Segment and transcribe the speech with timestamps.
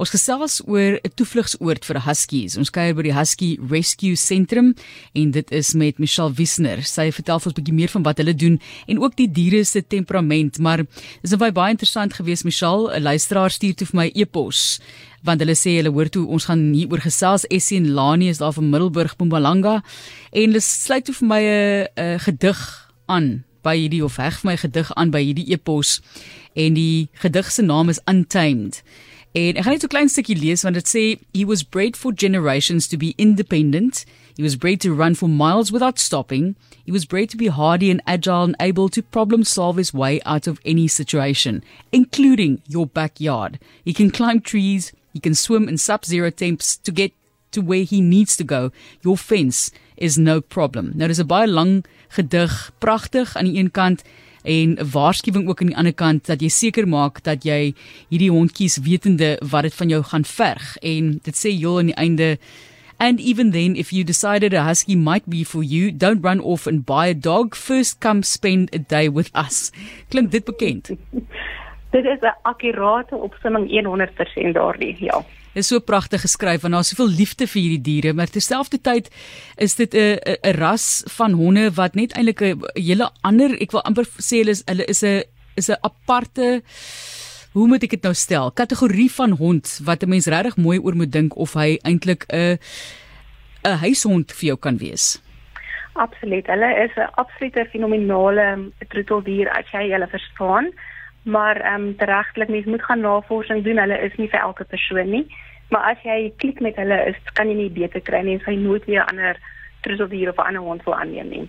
[0.00, 2.56] Ons gesels oor 'n toevlugsoord vir huskies.
[2.56, 4.74] Ons kuier by die Husky Rescue Sentrum
[5.12, 6.80] en dit is met Michelle Wissner.
[6.82, 8.58] Sy vertel vir ons 'n bietjie meer van wat hulle doen
[8.88, 10.86] en ook die diere se temperament, maar
[11.20, 12.88] dis baie baie interessant geweest Michelle.
[12.88, 14.80] 'n Luisteraar stuur toe vir my e-pos
[15.22, 18.38] want hulle sê hulle hoor toe ons gaan hier oor gesels Essie en Lani is
[18.38, 19.84] daar van Middelburg Mpumalanga
[20.32, 24.50] en hulle sluit toe vir my 'n 'n gedig aan by hierdie of reg vir
[24.50, 26.00] my gedig aan by hierdie e-pos
[26.54, 28.82] en die gedig se naam is Untamed.
[29.32, 32.12] En ek gaan net so klein stukkie lees want dit sê he was bred for
[32.12, 34.04] generations to be independent.
[34.36, 36.54] He was bred to run for miles without stopping.
[36.84, 40.20] He was bred to be hardy and agile and able to problem solve his way
[40.24, 43.58] out of any situation, including your backyard.
[43.84, 47.12] He can climb trees, he can swim in sub-zero temps to get
[47.52, 48.70] to where he needs to go.
[49.02, 50.92] Your fence is no problem.
[50.94, 54.02] Nou dis 'n baie lang gedig, pragtig aan die een kant
[54.42, 57.74] en 'n waarskuwing ook aan die ander kant dat jy seker maak dat jy
[58.08, 61.94] hierdie hondjies wetende wat dit van jou gaan verg en dit sê heel aan die
[61.94, 62.38] einde
[63.02, 66.68] And even then, if you decided a husky might be for you, don't run off
[66.68, 67.56] and buy a dog.
[67.56, 69.72] First, come spend a day with us.
[70.08, 70.90] Klink dit bekend?
[71.94, 75.24] dit is 'n akkurate opsomming 100% daardie, ja.
[75.52, 79.10] Dit is so pragtig geskryf want daar's soveel liefde vir hierdie diere, maar terselfdertyd
[79.56, 80.16] is dit 'n
[80.48, 84.50] 'n ras van honde wat net eintlik 'n hele ander, ek wil amper sê hulle
[84.50, 85.22] is hulle is 'n
[85.56, 86.62] is 'n aparte
[87.52, 88.50] hoe moet ek dit nou stel?
[88.50, 92.58] Kategorie van hond wat 'n mens regtig mooi oor moet dink of hy eintlik 'n
[93.64, 95.20] 'n huishond vir jou kan wees.
[95.92, 96.46] Absoluut.
[96.46, 100.72] Hulle is 'n absolute fenominale troeteldier as jy hulle verstaan
[101.22, 103.78] maar ehm um, regtelik mens moet gaan navorsing doen.
[103.78, 105.26] Hulle is nie vir elke persoon nie.
[105.70, 108.60] Maar as jy klik met hulle is, kan jy nie beter kry nie en jy
[108.60, 109.38] nooit weer ander
[109.80, 111.44] troeteldier of ander hond wil aanneem nie.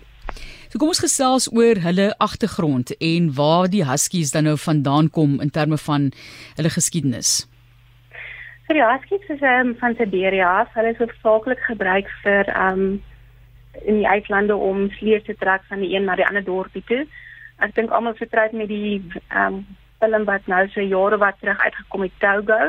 [0.69, 5.41] So kom ons gesels oor hulle agtergrond en waar die huskies dan nou vandaan kom
[5.41, 6.11] in terme van
[6.55, 7.43] hulle geskiedenis.
[8.67, 13.01] Vir die huskies is ehm um, van Siberia, hulle is hoofsaaklik gebruik vir ehm um,
[13.89, 17.07] in die eislande om vlees te trek van die een na die ander dorpie toe
[17.63, 19.63] ek dink almal vertrou met die ehm um,
[20.03, 22.59] film wat nou so jare wat terug uitgekom het Togo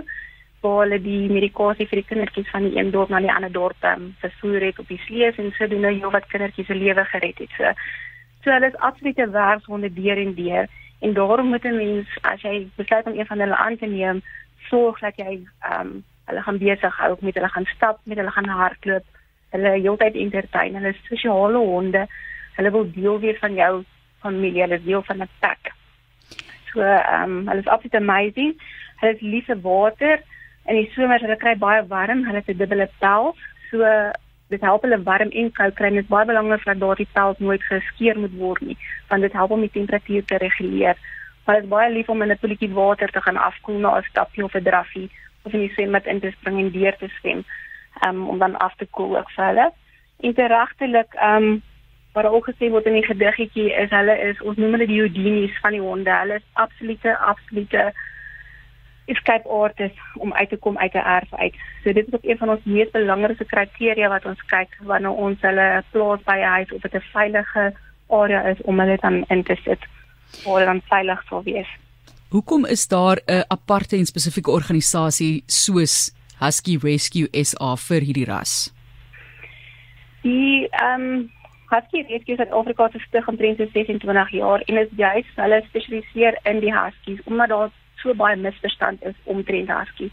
[0.65, 3.89] waar hulle die medikasie vir die kindertjies van die een dorp na die ander dorp
[3.91, 7.05] um, vervoer het op die slees en so doen nou jou wat kindertjies se lewe
[7.11, 7.59] gered het.
[7.59, 7.73] So
[8.45, 10.71] so hulle is absolute werkshonde deur en deur
[11.05, 14.23] en daarom moet 'n mens as jy besluit om een van hulle aan te neem,
[14.71, 18.31] sorg dat jy ehm um, hulle gaan besig hou met hulle gaan stap, met hulle
[18.31, 19.05] gaan hardloop,
[19.51, 22.07] hulle heeltyd entertain, hulle sosiale honde.
[22.57, 23.85] Hulle wil deel wees van jou
[24.25, 25.73] familie, hulle is deel van 'n pack.
[26.73, 28.55] So, ehm um, hulle is absoluut amazing.
[29.01, 30.23] Hulle is lief vir water.
[30.67, 33.41] In die somer hulle kry baie warm, hulle het 'n dubbele pels.
[33.71, 33.79] So
[34.49, 35.91] dit help hulle warm en koud kry.
[35.91, 39.51] Dit is baie belangrik dat daardie pels nooit geskeur moet word nie, want dit help
[39.51, 40.97] om die temperatuur te reguleer.
[41.45, 44.45] Hulle is baie lief om in 'n poeltjie water te gaan afkoel na 'n stapie
[44.45, 45.11] of 'n draffie
[45.45, 47.45] of in die swembad in te spring en deur te swem.
[48.07, 49.73] Um, om dan af te koel ook vir hulle.
[50.21, 51.63] Interagtelik, ehm um,
[52.15, 55.55] wat ook gesê word in die gediggetjie is hulle is ons noem hulle die Houdinis
[55.63, 56.11] van die honde.
[56.11, 57.93] Hulle is absolute absolute
[59.11, 61.55] escape artists om uit te kom uit 'n erf uit.
[61.83, 65.41] So dit is ook een van ons mees belangrike kriteria wat ons kyk wanneer ons
[65.41, 67.75] hulle plaas by 'n huis of dit 'n veilige
[68.09, 69.83] area is om hulle dan in te sit
[70.45, 71.69] of dan veilig sou wees.
[72.29, 78.73] Hoekom is daar 'n aparte en spesifieke organisasie soos Husky Rescue SA vir hierdie ras?
[80.23, 81.31] Die ehm um,
[81.75, 86.75] Husky Rescue Suid-Afrika se stig omtrent 26 jaar en is juis hulle spesialiseer in die
[86.75, 87.71] huskies omdat daar
[88.03, 90.11] so baie misverstand is omtrent husky.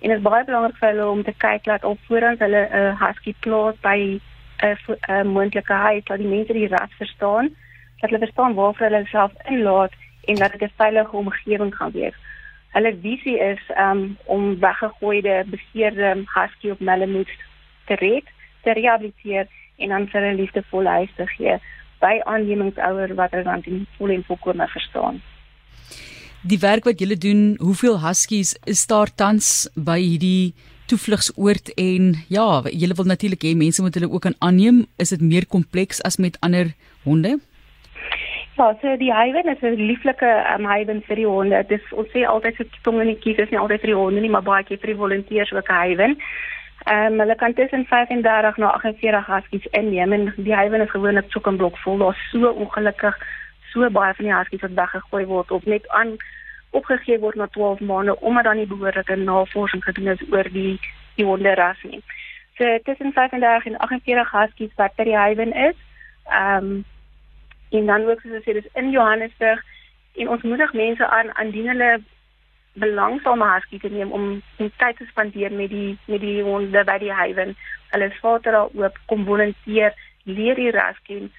[0.00, 2.80] En dit is baie belangrik vir hulle om te kyk dat op voorhand hulle 'n
[2.80, 4.20] uh, husky plaas by 'n
[4.66, 7.54] uh, uh, moontlike huis dat die mense die ras verstaan,
[8.00, 9.92] dat hulle verstaan waarvoor hulle self inlaat
[10.24, 12.16] en dat dit 'n veilige omgewing gaan wees.
[12.74, 17.32] Hulle visie is um, om weggegooide beseerde husky op Malamute
[17.86, 18.26] te red,
[18.62, 19.46] te rehabiliteer
[19.78, 21.58] en dan vir 'n liefdevolle huis te gee
[22.00, 25.22] by aanneemingsouers wat hulle dan in vol en volkome verstaan.
[26.42, 30.54] Die werk wat julle doen, hoeveel huskies is daar tans by hierdie
[30.86, 34.86] toevlugsoord en ja, julle wil natuurlik hê mense moet hulle ook aan aanneem.
[34.96, 36.72] Is dit meer kompleks as met ander
[37.04, 37.38] honde?
[38.58, 41.64] Ja, so die Haven is 'n lieflike um, Haven vir die honde.
[41.68, 44.42] Dit is ons sê altyd vir tongenetjies, is nie altyd vir die honde nie, maar
[44.42, 46.16] baie keer vir die volonteërs ook 'n Haven.
[46.86, 51.30] Ehm um, hulle kan tussen 35 na 48 huskies inneem en die hywen is gewoonlik
[51.30, 51.98] chock and block vol.
[51.98, 53.16] Daar's so ongelukkig
[53.72, 56.16] so baie van die huskies wat weggegooi word of net aan
[56.70, 60.80] opgegee word na 12 maande omdat dan nie behoorlike navorsing gedoen is oor die
[61.16, 62.02] die honderras nie.
[62.56, 65.76] So tussen 35 en 48 huskies wat by die hywen is.
[66.30, 66.84] Ehm um,
[67.70, 69.64] en dan ook soos ek sê dis in Johannesburg
[70.16, 71.98] en ons moedig mense aan aan dien hulle
[72.78, 77.12] belangsame husky te neem om tyd te spandeer met die met die honde by die
[77.12, 77.56] haven.
[77.92, 79.94] Hulle is vader daar oop kom volunteer,
[80.24, 81.30] leer die ras ken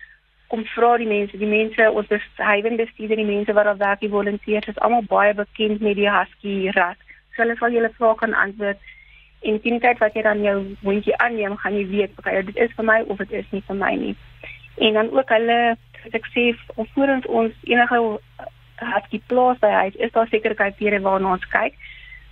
[0.50, 2.10] kom vra die mense, die mense ons
[2.42, 6.10] haven bestuurder, die mense wat daar werk, die volunteers is almal baie bekend met die
[6.10, 6.98] husky ras.
[7.36, 8.82] So hulle sal julle vrae kan antwoord
[9.46, 12.58] en teen die tyd wat jy dan jou hondjie aanneem, gaan jy weet, okay, dit
[12.66, 14.16] is vir my of dit is nie vir my nie.
[14.88, 15.60] En dan ook hulle
[16.18, 18.02] ek sê voordat ons enige
[18.86, 21.74] husky plaas by huis, is daar sekere kriteria waarna ons kyk.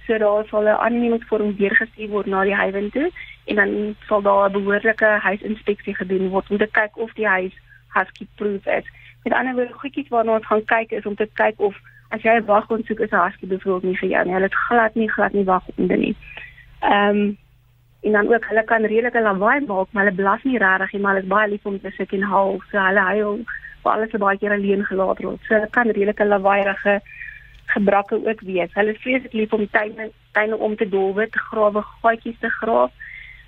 [0.08, 3.12] So daar sal 'n aannemingsvorm deurgestuur word na die huiwen toe
[3.46, 7.54] en dan sal daar 'n behoorlike huisinspeksie gedoen word om te kyk of die huis
[7.94, 8.86] husky proof is.
[9.24, 11.76] Met ander woorde, goedjies waarna ons gaan kyk is om te kyk of
[12.10, 14.34] as jy 'n waghond soek is 'n husky byvoorbeeld nie vir jou nie.
[14.34, 16.16] Hulle het glad nie glad nie waghonde nie.
[16.82, 17.38] Ehm um,
[18.02, 21.14] en dan ook hulle kan redelike lawaai maak, maar hulle blas nie regtig nie, maar
[21.14, 22.62] hulle is baie lief om te sit en huil.
[22.72, 23.40] So hulle huil
[23.84, 25.40] vir alles wat baie keer alleen gelaat word.
[25.48, 27.02] So hulle kan redelike lawaaierige
[27.74, 28.74] gebrake ook wees.
[28.74, 32.92] Hulle is vreeslik lief om tuine tuine om te dolwe, te grawe, gaatjies te graaf.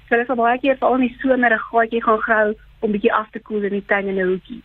[0.08, 2.48] So hulle sal baie keer veral in die somer 'n gaatjie gaan grou
[2.80, 4.62] om bietjie af te koel in die tuin in 'n hoekie.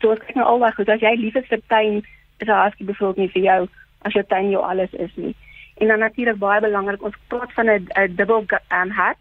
[0.00, 2.02] So ek kyk nou alweg goed as jy lief is vir tuin,
[2.40, 3.68] is daar askie bevoel nie vir jou
[4.02, 5.34] as jou tuin jou alles is nie.
[5.80, 8.46] En dan natuurlik baie belangrik, ons praat van 'n dubbel
[8.82, 9.16] um, hat.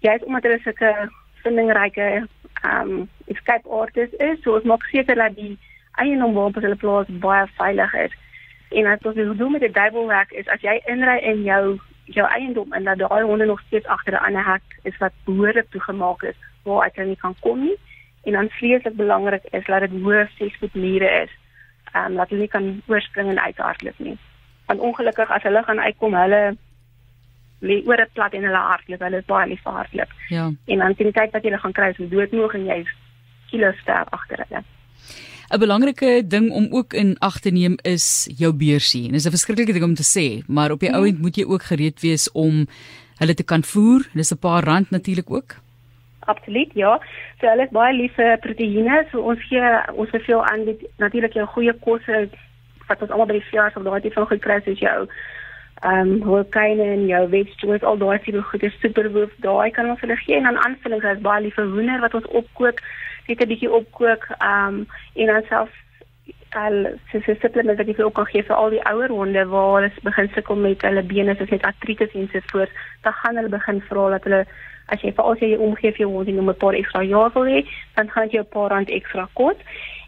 [0.00, 1.10] Jy is omdat hulle sulke
[1.42, 2.26] vindingryke
[2.64, 5.58] um escape artists is, so ons maak seker dat die
[6.00, 8.16] eienaam waarop hulle plaas baie veilig is.
[8.70, 11.78] En as ons wil doen met die dubbel hek is as jy inry in jou
[12.10, 15.70] jou eiendom en dat daai honde nog steeds agter 'n ander hek is wat behoorlik
[15.70, 17.76] toegemaak is waar ek nie kan kom nie.
[18.24, 21.30] En dan vreeslik belangrik is dat dit hoë 6 voet mure is.
[21.92, 24.18] Ehm um, dat hulle nie kan oorspring en uithardloop nie.
[24.66, 26.56] Want ongelukkig as hulle gaan uitkom, hulle
[27.62, 30.10] lê oor 'n plat en hulle hardloop, hulle is baie lief vir hardloop.
[30.28, 30.44] Ja.
[30.66, 32.90] En dan sien jy tyd wat jy gaan kry, is doodmoeg en jy's
[33.50, 34.62] kilo ster agter hulle.
[35.50, 39.06] 'n Belangrike ding om ook in ag te neem is jou beursie.
[39.06, 41.44] En dis 'n verskriklike ding om te sê, maar op die ou end moet jy
[41.44, 42.66] ook gereed wees om
[43.18, 44.00] hulle te kan voer.
[44.14, 45.56] Dis 'n paar rand natuurlik ook
[46.30, 47.00] absoluut ja.
[47.40, 49.02] So hulle is baie lief vir proteïene.
[49.10, 52.22] So ons gee ons beveel aan dit natuurlik jou goeie kosse
[52.88, 54.98] wat ons almal by die of daai tipe van gekry het is jou
[55.80, 59.30] ehm um, hoëkaine en jou vegetables al daai tipe goed is superwoef.
[59.36, 62.26] Daai kan ons hulle gee en dan aanvullings is baie lief vir hoender wat ons
[62.40, 62.82] opkook,
[63.28, 65.70] net 'n bietjie opkook ehm um, en dan self
[66.50, 69.74] al se se supplements wat jy ook kan gee vir al die ouer honde waar
[69.74, 72.70] hulle begin sukkel met hulle bene soos net artritis en so voort,
[73.02, 74.44] dan gaan hulle begin vra dat hulle
[74.86, 77.46] as jy vir al jy omgee vir jou hond en 'n paar ekstra jaar wil
[77.46, 79.56] hê, dan gaan dit jou 'n paar rand ekstra kos.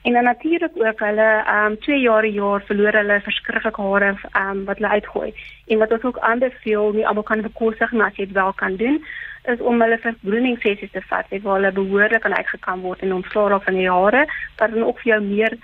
[0.03, 4.15] En dan natuurlik ook hulle ehm um, 2 jaar per jaar verloor hulle verskriklik hare
[4.31, 5.35] ehm um, wat hulle uitgooi.
[5.67, 8.77] En wat ons ook aanbeveel, nie almal kan bekostig maar as jy dit wel kan
[8.77, 9.05] doen,
[9.43, 13.15] is om hulle verbroeding sessies te vat, net waar hulle behoorlik kan uitgekam word en
[13.15, 14.27] ontslaa raak van die hare,
[14.59, 15.57] wat dan ook vir jou meer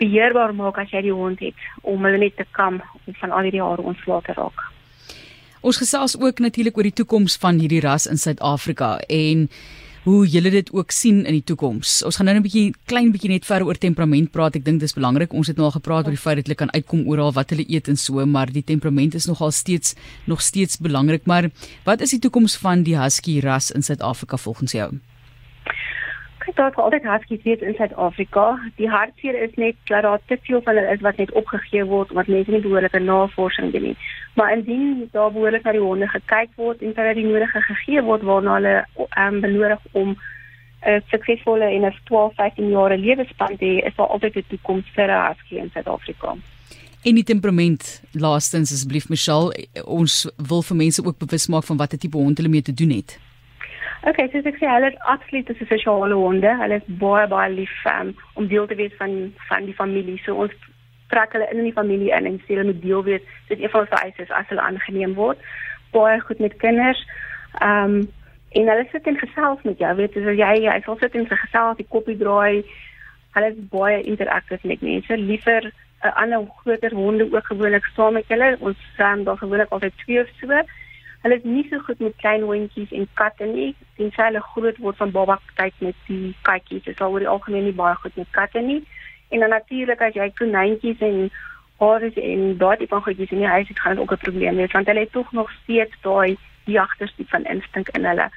[0.00, 3.48] beheerbaar maak as jy die hond het om hulle net te kam om van al
[3.48, 4.64] hierdie hare ontslae te raak.
[5.60, 9.48] Ons gesels ook natuurlik oor die toekoms van hierdie ras in Suid-Afrika en
[10.04, 12.00] hoe julle dit ook sien in die toekoms.
[12.08, 14.56] Ons gaan nou 'n bietjie klein bietjie net verder oor temperament praat.
[14.56, 15.32] Ek dink dis belangrik.
[15.32, 17.64] Ons het nou al gepraat oor die feit dat hulle kan uitkom oral wat hulle
[17.68, 19.94] eet en so, maar die temperament is nogal steeds
[20.26, 21.26] nog steeds belangrik.
[21.26, 21.50] Maar
[21.84, 24.90] wat is die toekoms van die husky ras in Suid-Afrika volgens jou?
[26.38, 28.58] Kyk, daar is altyd huskies hier in Suid-Afrika.
[28.76, 32.10] Die hartseer is net dat daar te veel van hulle is wat net opgegee word
[32.10, 33.96] omdat mense nie behoorlike navorsing doen nie.
[34.34, 38.22] Maar indien daar behoorlik na die honde gekyk word en dat die nodige gegee word
[38.22, 38.76] waarna hulle
[39.18, 40.16] um, benodig om 'n
[40.88, 45.08] uh, suksesvolle en 'n 12-15 jaar lewenspan te hê, is daar altyd 'n toekoms vir
[45.10, 46.36] 'n husky in Suid-Afrika.
[47.02, 51.98] En die temperament, laastens asseblief Michelle, ons wil vir mense ook bewus maak van watter
[51.98, 53.18] tipe hond hulle mee te doen het.
[54.00, 56.50] Okay, so ek sê hulle is absoluut 'n sosiale honde.
[56.60, 60.20] Hulle is baie baie lief um, om deel te wees van van die familie.
[60.24, 60.52] So ons
[61.10, 63.26] trek hulle in in die familie in en sê hulle moet deel wees.
[63.48, 65.38] Dit is een van ons vereistes as hulle aangeneem word.
[65.94, 67.04] Baie goed met kinders.
[67.58, 68.08] Ehm um,
[68.50, 69.90] en hulle sit in gesels met jou.
[69.96, 72.64] Weet jy, jy jy sal sit in gesels, die koppie draai.
[73.36, 75.16] Hulle is baie interaktief met mense.
[75.16, 78.56] Liever 'n uh, ander groter honde ook gewoonlik saam met hulle.
[78.60, 80.62] Ons sien daar gewoonlik altyd twee of so.
[81.22, 83.74] Hulle is nie so goed met klein hondjies en katte nie.
[83.96, 86.84] Tensy hulle groot word van baba tyd met die katjies.
[86.84, 88.80] Dit is al oor die algemeen nie baie goed met katte nie.
[89.30, 91.30] En dan natuurlik as jy konyntjies en
[91.80, 94.56] hares en daai tipe van goedjies in die huis het, gaan dit ook 'n probleem
[94.56, 98.28] wees want hulle het tog nog steeds daai jagterstiep van instink in hulle.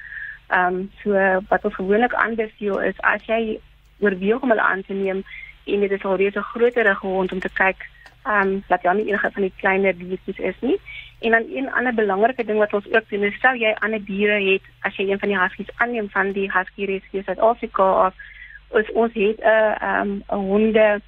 [0.48, 1.10] Ehm um, so
[1.48, 3.60] wat ons gewoonlik aanbeveel is as jy
[3.98, 5.22] oorweeg om hulle aan te neem
[5.64, 7.88] en dit is al reeds 'n groter hond om te kyk
[8.24, 10.78] ehm um, dat jy nie enige van die kleiner diertjies is nie.
[11.20, 14.52] En dan een ander belangrike ding wat ons ook doen, is stel jy ander diere
[14.52, 18.14] het as jy een van die huskies aanneem van die Husky Rescue Suid-Afrika of
[18.74, 21.00] ons ons het 'n uh, um, 'n honde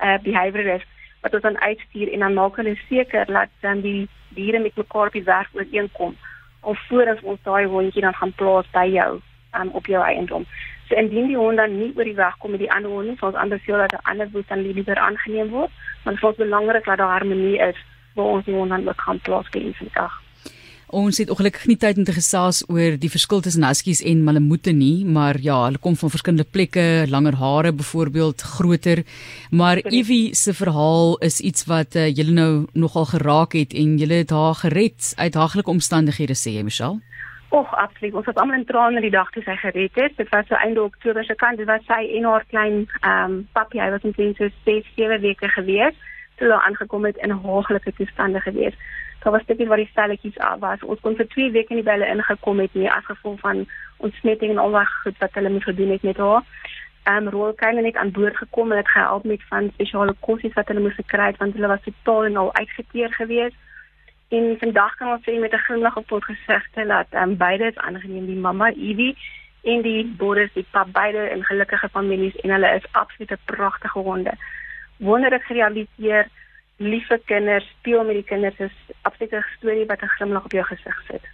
[0.00, 0.88] uh, behaviorist
[1.22, 5.06] wat ons dan uitstuur en dan maak hulle seker dat dan die diere met mekaar
[5.06, 6.16] op die werf ooreenkom
[6.60, 9.20] of voordat ons daai hondjie dan gaan plaas by jou
[9.60, 10.46] um, op jou eiendom.
[10.88, 13.16] So indien die hond dan nie oor die weg kom met die ander hond nie,
[13.16, 15.70] sal ons anders sê dat 'n ander boet dan liewer aangeneem word,
[16.04, 17.78] want dit is belangrik dat daar harmonie is
[18.14, 20.21] waar ons die hond dan ook gaan plaas vir die dag.
[20.92, 24.74] Ons het ongelukkig nie tyd om te gesels oor die verskil tussen huskies en malamute
[24.76, 29.00] nie, maar ja, hulle kom van verskillende plekke, langer hare byvoorbeeld, groter.
[29.50, 34.20] Maar Evie se verhaal is iets wat uh, julle nou nogal geraak het en julle
[34.20, 37.00] het haar gered uit haglike omstandighede sê jy, Michelle.
[37.56, 38.20] Och, absoluut.
[38.20, 40.20] Ons het almal in trane die dag toe sy gered het.
[40.20, 43.44] Dit was so einde Oktober se kant, dit was sy en haar klein ehm um,
[43.56, 45.96] papie, hy was omtrent so 6, 7 weke gewees
[46.36, 48.76] toe hulle aangekom het in haglike toestande gewees
[49.22, 50.82] daar was stukkies waar die stelletjies af was.
[50.82, 54.50] Ons kon vir 2 weke nie by hulle ingekom het nie as gevolg van ontsmetting
[54.50, 56.42] en al daai goed wat hulle moes gedoen het met haar.
[57.02, 60.50] Ehm um, Roel kan net aan boord gekom en het gehelp met van spesiale kosse
[60.54, 63.56] wat hulle moes gekry het want hulle was totaal en al uitgeteer geweest.
[64.28, 67.64] En vandag kan ons sê met 'n glimlag op ons gesigte dat ehm um, beide
[67.64, 69.16] is aangeneem die mamma Evie
[69.62, 74.32] en die boere die pap beide in gelukkige families en hulle is absolute pragtige honde.
[74.96, 76.28] Wonderlik gerealiseer
[76.82, 80.64] liewe kinders speel met die kinders is absoluut 'n storie wat 'n glimlag op jou
[80.64, 81.24] gesig sit.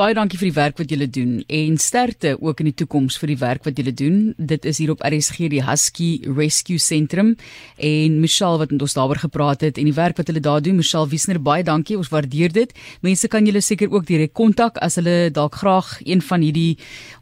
[0.00, 3.34] Baie dankie vir die werk wat julle doen en sterkte ook in die toekoms vir
[3.34, 4.30] die werk wat julle doen.
[4.38, 7.34] Dit is hier op RSG die Husky Rescue Sentrum
[7.76, 10.80] en Michelle wat met ons daaroor gepraat het en die werk wat hulle daar doen.
[10.80, 11.98] Michelle Wiesner, baie dankie.
[12.00, 12.72] Ons waardeer dit.
[13.04, 16.78] Mense kan julle seker ook direk kontak as hulle dalk graag een van hierdie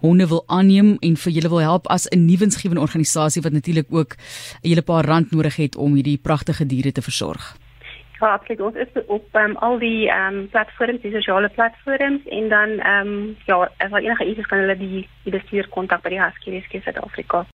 [0.07, 4.15] honde wil aanneem en vir julle wil help as 'n nuwensgewende organisasie wat natuurlik ook
[4.15, 7.59] 'n hele paar rand nodig het om hierdie pragtige diere te versorg.
[8.21, 8.61] Ja, absoluut.
[8.61, 13.71] Ons is op um, al die um, platforms, die sosiale platforms en dan um, ja,
[13.77, 17.45] as enige iets is kan hulle die die bestuur kontak by die Husky Rescue Suid-Afrika.